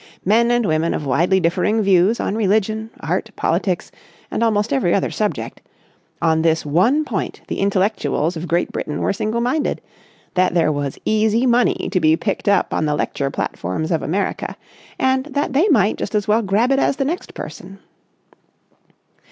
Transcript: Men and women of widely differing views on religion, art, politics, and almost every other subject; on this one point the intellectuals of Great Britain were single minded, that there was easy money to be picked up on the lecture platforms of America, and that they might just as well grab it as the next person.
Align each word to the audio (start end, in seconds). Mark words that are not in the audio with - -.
Men 0.25 0.49
and 0.49 0.65
women 0.65 0.95
of 0.95 1.05
widely 1.05 1.39
differing 1.39 1.83
views 1.83 2.19
on 2.19 2.33
religion, 2.35 2.89
art, 3.01 3.29
politics, 3.35 3.91
and 4.31 4.41
almost 4.43 4.73
every 4.73 4.95
other 4.95 5.11
subject; 5.11 5.61
on 6.23 6.41
this 6.41 6.65
one 6.65 7.05
point 7.05 7.41
the 7.47 7.59
intellectuals 7.59 8.35
of 8.35 8.47
Great 8.47 8.71
Britain 8.71 8.99
were 8.99 9.13
single 9.13 9.41
minded, 9.41 9.79
that 10.33 10.55
there 10.55 10.71
was 10.71 10.97
easy 11.05 11.45
money 11.45 11.87
to 11.91 11.99
be 11.99 12.17
picked 12.17 12.49
up 12.49 12.73
on 12.73 12.85
the 12.87 12.95
lecture 12.95 13.29
platforms 13.29 13.91
of 13.91 14.01
America, 14.01 14.57
and 14.97 15.25
that 15.25 15.53
they 15.53 15.67
might 15.67 15.97
just 15.97 16.15
as 16.15 16.27
well 16.27 16.41
grab 16.41 16.71
it 16.71 16.79
as 16.79 16.95
the 16.95 17.05
next 17.05 17.35
person. 17.35 17.77